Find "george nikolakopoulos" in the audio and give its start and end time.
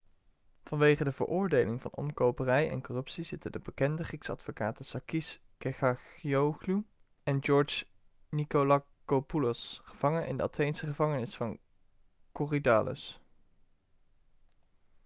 7.43-9.81